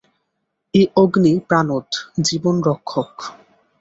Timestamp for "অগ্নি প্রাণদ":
0.95-1.87